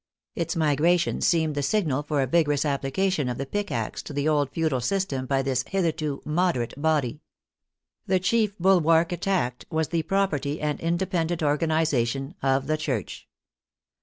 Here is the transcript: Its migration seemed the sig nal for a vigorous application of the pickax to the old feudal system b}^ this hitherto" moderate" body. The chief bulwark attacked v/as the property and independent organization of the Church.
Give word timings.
Its 0.33 0.55
migration 0.55 1.21
seemed 1.21 1.53
the 1.53 1.61
sig 1.61 1.85
nal 1.85 2.01
for 2.01 2.23
a 2.23 2.25
vigorous 2.25 2.65
application 2.65 3.29
of 3.29 3.37
the 3.37 3.45
pickax 3.45 4.01
to 4.01 4.13
the 4.13 4.27
old 4.27 4.49
feudal 4.49 4.81
system 4.81 5.27
b}^ 5.27 5.43
this 5.43 5.63
hitherto" 5.67 6.23
moderate" 6.39 6.73
body. 6.91 7.21
The 8.07 8.19
chief 8.19 8.57
bulwark 8.57 9.11
attacked 9.11 9.67
v/as 9.71 9.89
the 9.89 10.01
property 10.01 10.59
and 10.59 10.79
independent 10.79 11.43
organization 11.43 12.33
of 12.41 12.65
the 12.65 12.77
Church. 12.77 13.27